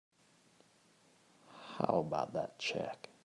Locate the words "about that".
1.99-2.57